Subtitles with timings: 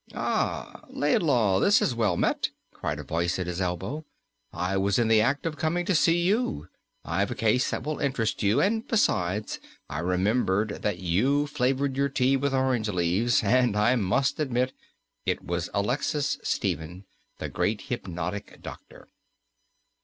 [0.15, 4.03] "Ah, Laidlaw, this is well met," cried a voice at his elbow;
[4.51, 6.69] "I was in the act of coming to see you.
[7.05, 9.59] I've a case that will interest you, and besides,
[9.91, 13.43] I remembered that you flavoured your tea with orange leaves!
[13.43, 14.73] and I admit"
[15.27, 17.05] It was Alexis Stephen,
[17.37, 19.07] the great hypnotic doctor.